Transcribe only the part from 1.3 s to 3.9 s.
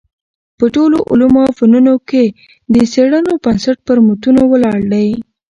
او فنونو کي د څېړنو بنسټ